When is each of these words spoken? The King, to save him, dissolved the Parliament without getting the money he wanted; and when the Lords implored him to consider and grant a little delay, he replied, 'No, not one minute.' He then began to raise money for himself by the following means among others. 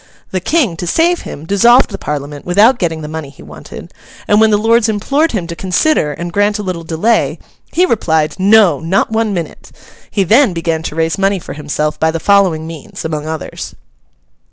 The 0.31 0.39
King, 0.39 0.77
to 0.77 0.87
save 0.87 1.21
him, 1.21 1.45
dissolved 1.45 1.91
the 1.91 1.99
Parliament 1.99 2.43
without 2.43 2.79
getting 2.79 3.03
the 3.03 3.07
money 3.07 3.29
he 3.29 3.43
wanted; 3.43 3.93
and 4.27 4.41
when 4.41 4.49
the 4.49 4.57
Lords 4.57 4.89
implored 4.89 5.31
him 5.33 5.45
to 5.45 5.55
consider 5.55 6.11
and 6.11 6.33
grant 6.33 6.57
a 6.57 6.63
little 6.63 6.83
delay, 6.83 7.37
he 7.71 7.85
replied, 7.85 8.35
'No, 8.39 8.79
not 8.79 9.11
one 9.11 9.31
minute.' 9.31 9.71
He 10.09 10.23
then 10.23 10.53
began 10.53 10.81
to 10.81 10.95
raise 10.95 11.19
money 11.19 11.37
for 11.37 11.53
himself 11.53 11.99
by 11.99 12.09
the 12.09 12.19
following 12.19 12.65
means 12.65 13.05
among 13.05 13.27
others. 13.27 13.75